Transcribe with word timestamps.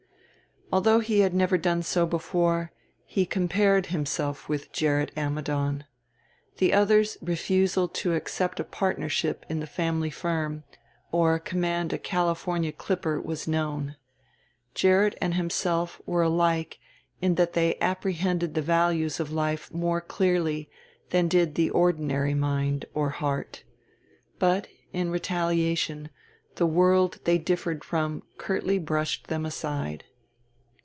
Although 0.73 1.01
he 1.01 1.19
had 1.19 1.33
never 1.33 1.57
done 1.57 1.83
so 1.83 2.05
before, 2.05 2.71
he 3.03 3.25
compared 3.25 3.87
himself 3.87 4.47
with 4.47 4.71
Gerrit 4.71 5.11
Ammidon. 5.17 5.83
The 6.59 6.71
other's 6.71 7.17
refusal 7.21 7.89
to 7.89 8.13
accept 8.13 8.57
a 8.57 8.63
partnership 8.63 9.45
in 9.49 9.59
the 9.59 9.67
family 9.67 10.09
firm 10.09 10.63
or 11.11 11.37
command 11.39 11.91
a 11.91 11.97
California 11.97 12.71
clipper 12.71 13.19
was 13.19 13.49
known. 13.49 13.97
Gerrit 14.73 15.17
and 15.19 15.33
himself 15.33 16.01
were 16.05 16.21
alike 16.23 16.79
in 17.21 17.35
that 17.35 17.51
they 17.51 17.77
apprehended 17.81 18.53
the 18.53 18.61
values 18.61 19.19
of 19.19 19.29
life 19.29 19.73
more 19.73 19.99
clearly 19.99 20.69
than 21.09 21.27
did 21.27 21.55
the 21.55 21.69
ordinary 21.69 22.33
mind 22.33 22.85
or 22.93 23.09
heart. 23.09 23.63
But, 24.39 24.67
in 24.93 25.11
retaliation, 25.11 26.09
the 26.55 26.65
world 26.65 27.19
they 27.25 27.37
differed 27.37 27.83
from 27.83 28.23
curtly 28.37 28.79
brushed 28.79 29.27
them 29.27 29.45
aside. 29.45 30.05